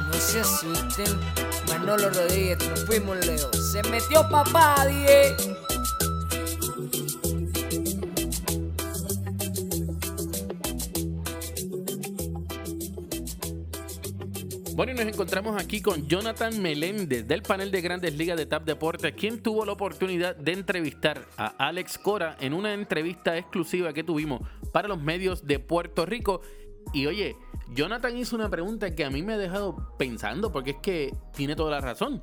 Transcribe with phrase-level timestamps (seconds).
[0.07, 1.21] no se asusten.
[1.69, 3.53] Manolo Rodríguez, nos fuimos Leo.
[3.53, 5.62] Se metió papá, die.
[14.75, 18.65] Bueno, y nos encontramos aquí con Jonathan Meléndez del panel de Grandes Ligas de TAP
[18.65, 24.03] Deportes, quien tuvo la oportunidad de entrevistar a Alex Cora en una entrevista exclusiva que
[24.03, 24.41] tuvimos
[24.73, 26.41] para los medios de Puerto Rico.
[26.95, 27.37] Y oye,
[27.75, 31.55] Jonathan hizo una pregunta que a mí me ha dejado pensando, porque es que tiene
[31.55, 32.23] toda la razón.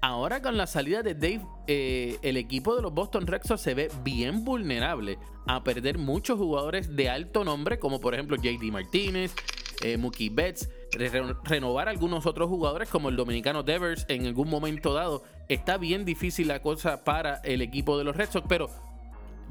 [0.00, 3.74] Ahora con la salida de Dave, eh, el equipo de los Boston Red Sox se
[3.74, 9.34] ve bien vulnerable a perder muchos jugadores de alto nombre, como por ejemplo JD Martínez,
[9.82, 14.94] eh, Mookie Betts, re- renovar algunos otros jugadores como el dominicano Devers en algún momento
[14.94, 15.22] dado.
[15.48, 18.68] Está bien difícil la cosa para el equipo de los Red Sox, pero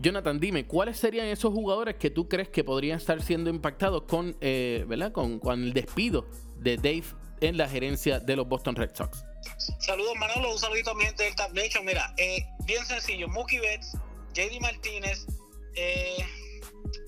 [0.02, 4.38] Jonathan, dime, ¿cuáles serían esos jugadores que tú crees que podrían estar siendo impactados con,
[4.40, 5.12] eh, ¿verdad?
[5.12, 6.26] Con, el despido
[6.58, 7.04] de Dave
[7.42, 9.26] en la gerencia de los Boston Red Sox?
[9.80, 11.86] Saludos Manolo, un saludito a mi gente del Tap Nation.
[11.86, 13.98] Mira, eh, bien sencillo, Mookie Betts,
[14.34, 15.26] JD Martínez,
[15.76, 16.26] eh,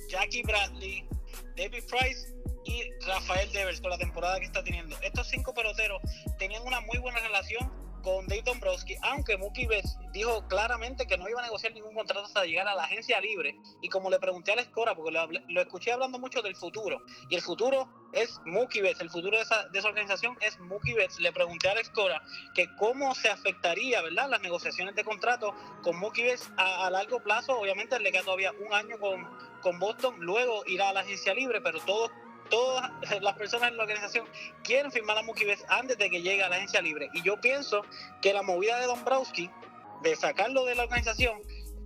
[0.10, 1.06] Jackie Bradley,
[1.56, 2.28] David Price
[2.66, 4.98] y Rafael Devers con la temporada que está teniendo.
[5.02, 6.02] Estos cinco peloteros
[6.38, 11.30] tenían una muy buena relación con Dave Dombrowski, aunque Mookie Betts dijo claramente que no
[11.30, 13.56] iba a negociar ningún contrato hasta llegar a la agencia libre.
[13.80, 17.04] Y como le pregunté a la Escora, porque lo, lo escuché hablando mucho del futuro,
[17.30, 20.96] y el futuro es Mookie Betts, el futuro de esa, de esa organización es Mookie
[20.96, 21.20] Betts.
[21.20, 22.24] Le pregunté a la Escora
[22.56, 25.54] que cómo se afectaría, ¿verdad?, las negociaciones de contrato
[25.84, 27.60] con Mookie Betts a, a largo plazo.
[27.60, 29.30] Obviamente le queda todavía un año con,
[29.62, 32.10] con Boston, luego irá a la agencia libre, pero todos
[32.52, 32.92] todas
[33.22, 34.28] las personas en la organización
[34.64, 37.10] quieren firmar a Mookie antes de que llegue a la agencia libre.
[37.14, 37.84] Y yo pienso
[38.22, 39.50] que la movida de Dombrowski
[40.04, 41.42] de sacarlo de la organización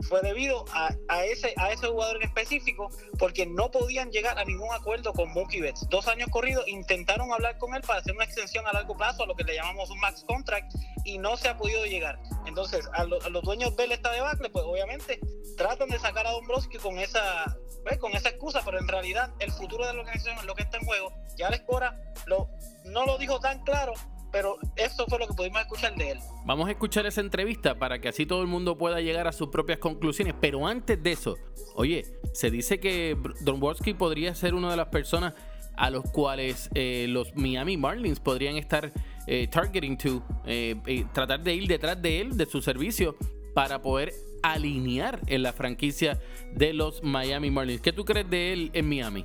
[0.08, 4.46] fue debido a, a ese a ese jugador en específico porque no podían llegar a
[4.46, 5.88] ningún acuerdo con Mookie Betts.
[5.90, 9.28] Dos años corridos intentaron hablar con él para hacer una extensión a largo plazo, a
[9.28, 10.72] lo que le llamamos un max contract,
[11.06, 12.20] y no se ha podido llegar.
[12.46, 15.20] Entonces, a, lo- a los dueños de esta debacle, pues obviamente
[15.58, 17.98] tratan de sacar a Dombrowski con esa ¿ves?
[18.00, 20.78] con esa excusa, pero en realidad el futuro de la organización es lo que está
[20.78, 21.12] en juego.
[21.38, 22.50] Ya la Escora lo,
[22.86, 23.94] no lo dijo tan claro,
[24.36, 26.20] pero eso fue lo que pudimos escuchar de él.
[26.44, 29.48] Vamos a escuchar esa entrevista para que así todo el mundo pueda llegar a sus
[29.48, 30.36] propias conclusiones.
[30.42, 31.38] Pero antes de eso,
[31.76, 32.04] oye,
[32.34, 35.36] se dice que Br- Dombrowski podría ser una de las personas
[35.78, 38.92] a los cuales eh, los Miami Marlins podrían estar
[39.26, 43.16] eh, targeting to, eh, eh, tratar de ir detrás de él, de su servicio,
[43.54, 44.12] para poder
[44.44, 46.20] alinear en la franquicia
[46.52, 47.80] de los Miami Marlins.
[47.80, 49.24] ¿Qué tú crees de él en Miami?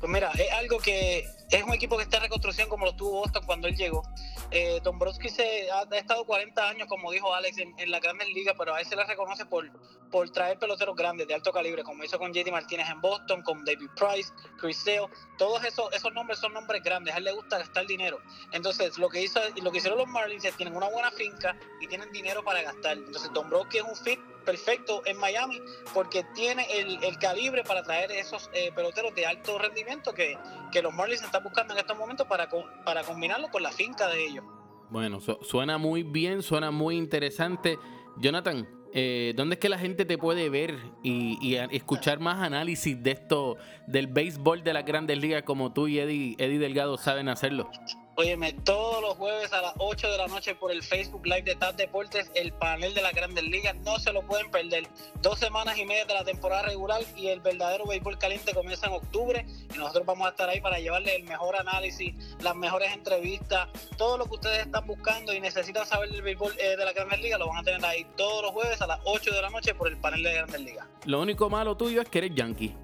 [0.00, 3.20] Pues mira, es algo que es un equipo que está en reconstrucción como lo tuvo
[3.20, 4.02] Boston cuando él llegó.
[4.54, 8.28] Eh, Dombrowski se ha, ha estado 40 años, como dijo Alex, en, en la Grandes
[8.28, 9.70] Ligas, pero a él se le reconoce por,
[10.10, 13.64] por traer peloteros grandes de alto calibre, como hizo con JD Martínez en Boston, con
[13.64, 15.08] David Price, Chris Sale.
[15.38, 17.14] Todos esos, esos nombres son nombres grandes.
[17.14, 18.18] A él le gusta gastar dinero.
[18.52, 21.86] Entonces, lo que hizo, lo que hicieron los Marlins es tienen una buena finca y
[21.86, 22.98] tienen dinero para gastar.
[22.98, 25.60] Entonces, Dombrowski es un fit perfecto en Miami
[25.94, 30.36] porque tiene el, el calibre para traer esos eh, peloteros de alto rendimiento que,
[30.70, 32.48] que los Marlins están buscando en estos momentos para,
[32.84, 34.44] para combinarlo con la finca de ellos.
[34.90, 37.78] Bueno, su- suena muy bien, suena muy interesante.
[38.18, 43.02] Jonathan, eh, ¿dónde es que la gente te puede ver y, y escuchar más análisis
[43.02, 47.30] de esto, del béisbol de las grandes ligas como tú y Eddie, Eddie Delgado saben
[47.30, 47.70] hacerlo?
[48.14, 51.54] Óyeme, todos los jueves a las 8 de la noche por el Facebook Live de
[51.54, 54.86] TAP Deportes, el panel de las grandes ligas, no se lo pueden perder.
[55.22, 58.92] Dos semanas y media de la temporada regular y el verdadero béisbol caliente comienza en
[58.92, 63.70] octubre y nosotros vamos a estar ahí para llevarles el mejor análisis, las mejores entrevistas,
[63.96, 67.18] todo lo que ustedes están buscando y necesitan saber del béisbol eh, de las grandes
[67.18, 69.74] ligas, lo van a tener ahí todos los jueves a las 8 de la noche
[69.74, 70.86] por el panel de grandes ligas.
[71.06, 72.76] Lo único malo tuyo es que eres yankee.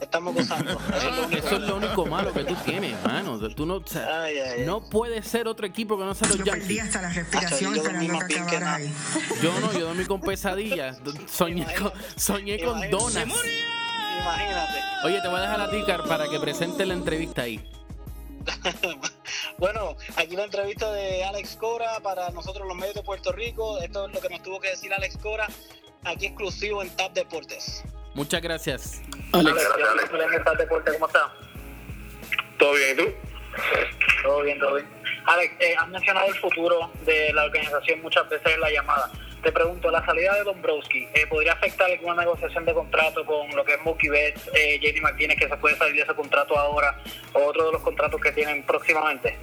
[0.00, 0.72] Estamos gozando.
[0.96, 1.46] Eso es lo único.
[1.46, 3.38] Eso es lo único malo que tú tienes, mano.
[3.50, 4.66] Tú no, o sea, Ay, ay, ay.
[4.66, 6.82] no puede ser otro equipo que no sea los Yo perdí Yankees.
[6.96, 8.92] hasta la respiración Acho, yo más que acabara ahí.
[9.42, 10.98] Yo no, yo dormí con pesadillas.
[11.30, 12.96] Soñé con, soñé con Imagínate.
[12.96, 13.24] donas.
[14.22, 14.80] Imagínate.
[15.04, 17.62] Oye, te voy a dejar a ti, Car, para que presente la entrevista ahí.
[19.58, 23.78] bueno, aquí la entrevista de Alex Cora para nosotros los medios de Puerto Rico.
[23.80, 25.46] Esto es lo que nos tuvo que decir Alex Cora,
[26.04, 27.82] aquí exclusivo en TAP Deportes.
[28.14, 29.02] Muchas gracias.
[29.32, 30.10] Alex, Alex,
[30.68, 31.32] ¿cómo está?
[32.58, 33.14] ¿Todo bien y tú?
[34.22, 34.88] Todo bien, todo bien.
[35.26, 39.10] Alex, eh, has mencionado el futuro de la organización muchas veces en la llamada.
[39.42, 43.64] Te pregunto, ¿la salida de Dombrowski eh, podría afectar alguna negociación de contrato con lo
[43.64, 47.00] que es Mookie Betts, eh, JD Martínez, que se puede salir de ese contrato ahora,
[47.32, 49.38] o otro de los contratos que tienen próximamente?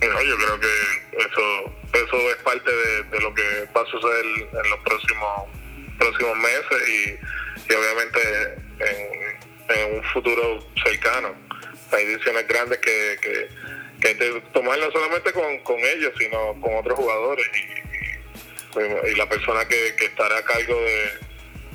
[0.00, 4.70] No, yo creo que eso eso es parte de, lo que va a suceder en
[4.70, 5.48] los próximos
[5.98, 8.20] próximos meses y, obviamente
[8.80, 11.34] en, un futuro cercano.
[11.92, 13.48] Hay decisiones grandes que, que,
[14.00, 17.46] que tomar no solamente con, con ellos, sino con otros jugadores.
[17.54, 20.80] Y, y la persona que, estará a cargo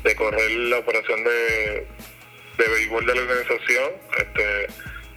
[0.04, 1.86] de, correr la operación de,
[2.57, 4.68] de béisbol de la organización este,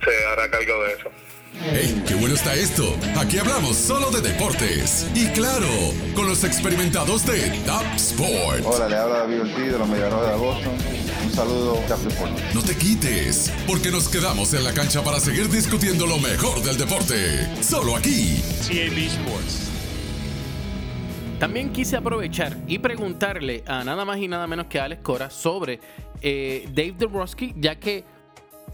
[0.05, 1.13] se hará cargo de eso.
[1.59, 2.97] ¡Hey, qué bueno está esto!
[3.19, 5.07] Aquí hablamos solo de deportes.
[5.15, 5.67] Y claro,
[6.15, 8.65] con los experimentados de Top Sport.
[8.65, 10.73] Hola, le habla David Ortiz de los Medianos de Boston.
[11.25, 12.33] Un saludo, Top Sport.
[12.55, 16.79] No te quites, porque nos quedamos en la cancha para seguir discutiendo lo mejor del
[16.79, 17.63] deporte.
[17.63, 18.43] Solo aquí.
[18.67, 19.71] CAB Sports.
[21.41, 25.31] También quise aprovechar y preguntarle a nada más y nada menos que a Alex Cora
[25.31, 25.81] sobre
[26.23, 28.05] eh, Dave DeBrusky, ya que,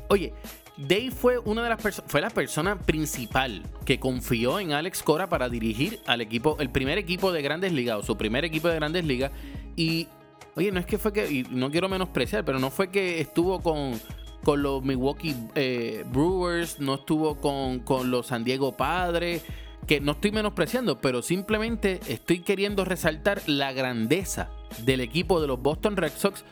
[0.08, 0.34] oye,
[0.76, 5.28] Dave fue una de las personas, fue la persona principal que confió en Alex Cora
[5.28, 8.74] para dirigir al equipo, el primer equipo de Grandes Ligas, o su primer equipo de
[8.74, 9.32] Grandes Ligas.
[9.74, 10.08] Y,
[10.54, 13.62] oye, no es que fue que, y no quiero menospreciar, pero no fue que estuvo
[13.62, 13.98] con,
[14.44, 19.42] con los Milwaukee eh, Brewers, no estuvo con, con los San Diego Padres
[19.86, 24.50] que no estoy menospreciando, pero simplemente estoy queriendo resaltar la grandeza
[24.84, 26.44] del equipo de los Boston Red Sox,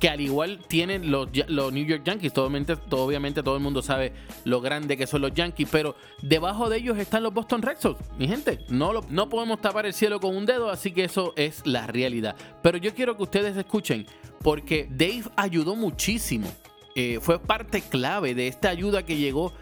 [0.00, 2.36] que al igual tienen los, los New York Yankees.
[2.38, 4.14] Obviamente, obviamente todo el mundo sabe
[4.44, 8.00] lo grande que son los Yankees, pero debajo de ellos están los Boston Red Sox.
[8.18, 11.34] Mi gente, no, lo, no podemos tapar el cielo con un dedo, así que eso
[11.36, 12.34] es la realidad.
[12.62, 14.06] Pero yo quiero que ustedes escuchen,
[14.42, 16.50] porque Dave ayudó muchísimo.
[16.96, 19.52] Eh, fue parte clave de esta ayuda que llegó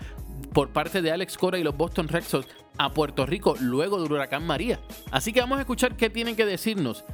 [0.53, 2.47] por parte de Alex Cora y los Boston Red Sox
[2.79, 4.79] a Puerto Rico luego del huracán María.
[5.11, 7.05] Así que vamos a escuchar qué tienen que decirnos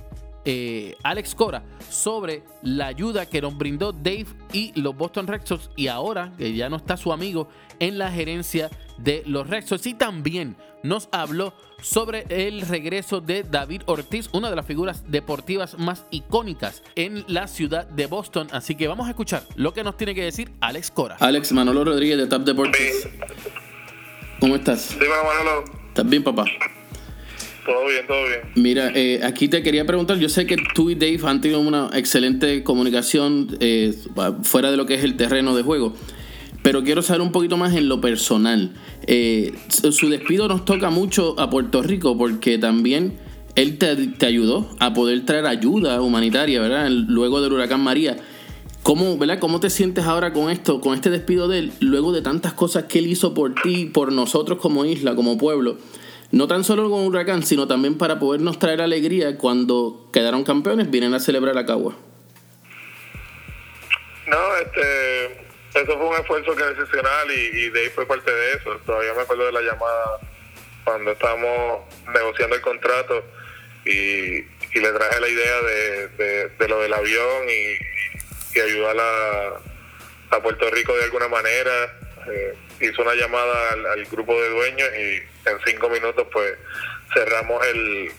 [0.44, 5.70] eh, Alex Cora sobre la ayuda que nos brindó Dave y los Boston Red Sox
[5.76, 7.48] y ahora que ya no está su amigo
[7.78, 13.42] en la gerencia de los Red Sox y también nos habló sobre el regreso de
[13.42, 18.48] David Ortiz, una de las figuras deportivas más icónicas en la ciudad de Boston.
[18.52, 21.16] Así que vamos a escuchar lo que nos tiene que decir Alex Cora.
[21.20, 23.08] Alex Manolo Rodríguez de Tap Deportes.
[24.40, 24.90] ¿Cómo estás?
[24.92, 25.64] Dímelo, Manolo.
[25.88, 26.44] ¿Estás bien, papá?
[27.64, 28.40] Todo bien, todo bien.
[28.56, 31.90] Mira, eh, aquí te quería preguntar, yo sé que tú y Dave han tenido una
[31.94, 33.94] excelente comunicación eh,
[34.42, 35.94] fuera de lo que es el terreno de juego,
[36.62, 38.74] pero quiero saber un poquito más en lo personal.
[39.06, 43.14] Eh, su despido nos toca mucho a Puerto Rico porque también
[43.54, 46.90] él te, te, ayudó a poder traer ayuda humanitaria, ¿verdad?
[46.90, 48.16] Luego del huracán María.
[48.82, 49.38] ¿Cómo, ¿verdad?
[49.38, 52.84] ¿Cómo te sientes ahora con esto, con este despido de él, luego de tantas cosas
[52.84, 55.78] que él hizo por ti, por nosotros como isla, como pueblo?
[56.34, 61.14] No tan solo con Huracán, sino también para podernos traer alegría cuando quedaron campeones, vienen
[61.14, 61.96] a celebrar a Cagua.
[64.26, 65.26] No, este,
[65.74, 68.76] eso fue un esfuerzo que excepcional y, y Dave fue parte de eso.
[68.84, 70.18] Todavía me acuerdo de la llamada
[70.82, 71.82] cuando estábamos
[72.12, 73.22] negociando el contrato
[73.84, 80.42] y, le traje la idea de, de lo del avión y, y ayudar a, a
[80.42, 81.96] Puerto Rico de alguna manera.
[82.28, 86.54] Eh, hizo una llamada al, grupo de dueños y en cinco minutos pues
[87.12, 88.12] cerramos el,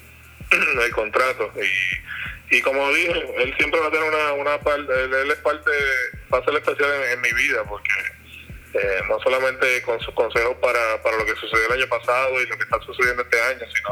[0.82, 1.52] el contrato.
[1.62, 5.72] Y, y como dije, él siempre va a tener una, una parte, él es parte,
[6.34, 7.92] va a ser especial en, mi vida porque
[8.74, 12.46] eh, no solamente con sus consejos para, para lo que sucedió el año pasado y
[12.46, 13.90] lo que está sucediendo este año, sino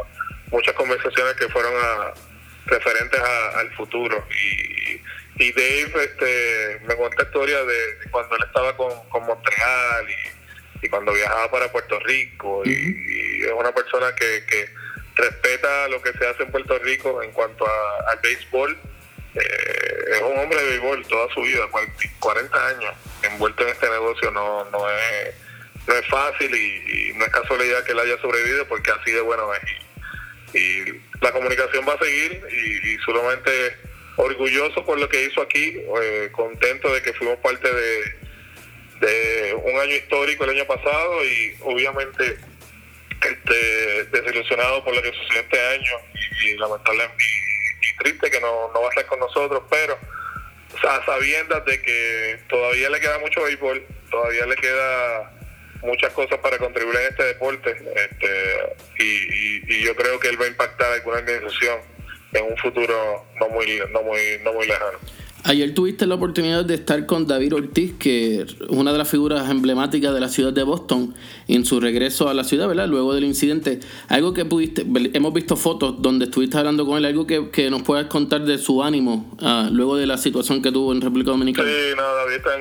[0.51, 2.13] muchas conversaciones que fueron a,
[2.65, 4.23] referentes al futuro.
[4.29, 5.01] Y,
[5.43, 10.42] y Dave este, me cuenta historia de, cuando él estaba con, Montreal y,
[10.89, 12.63] cuando viajaba para Puerto Rico.
[12.65, 14.69] y, es una persona que, que,
[15.15, 18.77] respeta lo que se hace en Puerto Rico en cuanto a, al béisbol.
[19.35, 21.67] Eh, es un hombre de béisbol toda su vida,
[22.19, 24.31] 40 años envuelto en este negocio.
[24.31, 25.35] No, no, es,
[25.87, 29.53] no es fácil y, no es casualidad que él haya sobrevivido porque así de bueno
[29.53, 29.61] es.
[30.55, 33.77] Y, la comunicación va a seguir y, y solamente
[34.17, 38.15] orgulloso por lo que hizo aquí, eh, contento de que fuimos parte de,
[38.99, 42.37] de un año histórico el año pasado y obviamente
[43.21, 45.97] este, desilusionado por lo que sucedió este año
[46.43, 49.97] y, lamentablemente y, triste que no, no va a estar con nosotros, pero
[50.73, 55.31] o sabiendo de que todavía le queda mucho béisbol, todavía le queda
[55.81, 60.45] muchas cosas para contribuir en este deporte este, y, y yo creo que él va
[60.45, 61.93] a impactar alguna organización
[62.33, 64.99] en un futuro no muy, no muy, no muy lejano.
[65.45, 69.49] Ayer tuviste la oportunidad de estar con David Ortiz, que es una de las figuras
[69.49, 71.13] emblemáticas de la ciudad de Boston,
[71.49, 72.87] en su regreso a la ciudad, ¿verdad?
[72.87, 73.81] Luego del incidente.
[74.07, 77.81] Algo que pudiste, hemos visto fotos donde estuviste hablando con él, algo que, que nos
[77.83, 81.67] puedas contar de su ánimo uh, luego de la situación que tuvo en República Dominicana.
[81.67, 82.51] Sí, no, David está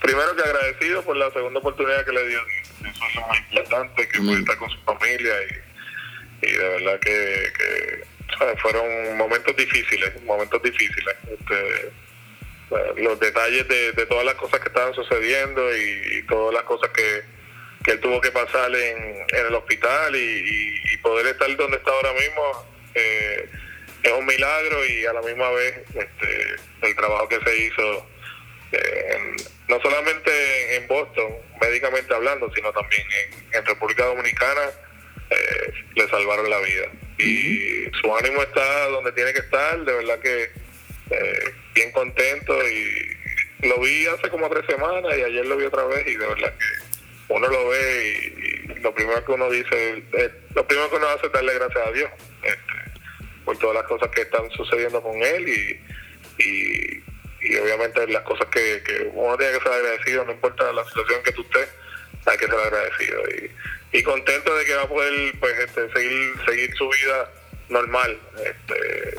[0.00, 2.38] primero que agradecido por la segunda oportunidad que le dio.
[2.38, 7.42] Eso es más importante, que puede estar con su familia y, y de verdad que,
[7.58, 8.17] que
[8.60, 11.14] fueron momentos difíciles, momentos difíciles.
[11.30, 11.92] Este,
[12.96, 17.22] los detalles de, todas las cosas que estaban sucediendo y, todas las cosas que,
[17.84, 22.66] que, él tuvo que pasar en, el hospital y, poder estar donde está ahora mismo
[22.94, 23.48] eh,
[24.02, 28.06] es un milagro y a la misma vez este, el trabajo que se hizo
[28.72, 29.36] eh,
[29.68, 33.06] no solamente en Boston, médicamente hablando, sino también
[33.52, 34.70] en República Dominicana
[35.30, 36.88] eh, le salvaron la vida.
[37.18, 40.50] Y su ánimo está donde tiene que estar, de verdad que
[41.10, 43.16] eh, bien contento y
[43.66, 46.54] lo vi hace como tres semanas y ayer lo vi otra vez y de verdad
[46.56, 51.08] que uno lo ve y, lo primero que uno dice, eh, lo primero que uno
[51.08, 52.10] hace es darle gracias a Dios
[52.42, 53.00] este,
[53.44, 55.80] por todas las cosas que están sucediendo con él y,
[56.38, 57.02] y,
[57.56, 61.32] obviamente las cosas que, que uno tiene que ser agradecido, no importa la situación que
[61.32, 61.68] tú estés,
[62.26, 63.22] hay que ser agradecido.
[63.30, 63.50] Y,
[63.92, 67.30] y contento de que va a poder pues este, seguir seguir su vida
[67.68, 69.18] normal este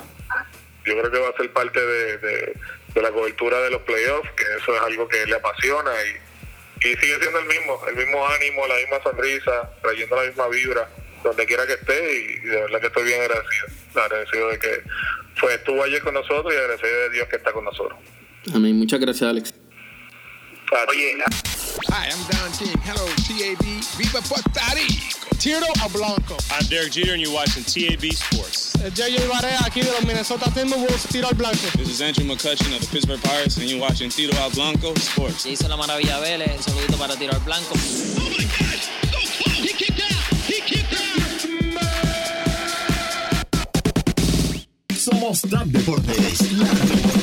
[0.86, 4.44] yo creo que va a ser parte de, de, la cobertura de los playoffs que
[4.62, 8.68] eso es algo que le apasiona y, y sigue siendo el mismo el mismo ánimo
[8.68, 10.90] la misma sonrisa trayendo la misma vibra
[11.24, 14.84] donde quiera que esté y, de verdad que estoy bien agradecido agradecido de que
[15.36, 17.98] fue estuvo ayer con nosotros y agradecido de Dios que está con nosotros.
[18.54, 18.78] Amén.
[18.78, 19.54] Muchas gracias Alex.
[20.90, 21.18] Oye,
[21.88, 22.76] Hi, I'm Don King.
[22.84, 23.64] Hello, TAB.
[23.96, 25.30] Viva Puerto Rico.
[25.40, 26.36] Tiro a Blanco.
[26.52, 28.76] I'm Derek Jeter, and you're watching TAB Sports.
[28.84, 29.28] Eh, J.J.
[29.28, 31.66] Barea, aquí de los Minnesota Timberwolves, Tiro al Blanco.
[31.78, 35.46] This is Andrew McCutcheon of the Pittsburgh Pirates, and you're watching Tiro al Blanco Sports.
[35.46, 36.52] Hizo la maravilla Vélez.
[36.58, 37.74] Un saludito para Tiro al Blanco.
[37.74, 38.80] Oh, my God.
[39.10, 39.64] So close.
[39.64, 40.36] He kicked out.
[40.48, 41.00] He kicked out.
[44.98, 47.19] Somos TAP Deportes, la revolución.